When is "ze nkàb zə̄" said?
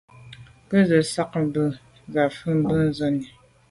0.89-2.23